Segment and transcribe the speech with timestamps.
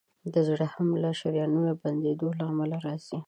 [0.33, 3.17] د زړه حمله د شریانونو بندېدو له امله راځي.